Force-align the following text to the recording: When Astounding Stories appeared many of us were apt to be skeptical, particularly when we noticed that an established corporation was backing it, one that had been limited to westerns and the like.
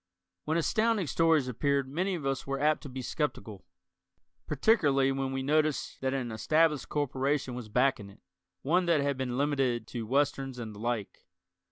When 0.45 0.57
Astounding 0.57 1.05
Stories 1.05 1.47
appeared 1.47 1.87
many 1.87 2.15
of 2.15 2.25
us 2.25 2.47
were 2.47 2.59
apt 2.59 2.81
to 2.81 2.89
be 2.89 3.03
skeptical, 3.03 3.67
particularly 4.47 5.11
when 5.11 5.31
we 5.31 5.43
noticed 5.43 6.01
that 6.01 6.11
an 6.11 6.31
established 6.31 6.89
corporation 6.89 7.53
was 7.53 7.69
backing 7.69 8.09
it, 8.09 8.21
one 8.63 8.87
that 8.87 9.01
had 9.01 9.15
been 9.15 9.37
limited 9.37 9.85
to 9.89 10.07
westerns 10.07 10.57
and 10.57 10.73
the 10.73 10.79
like. 10.79 11.27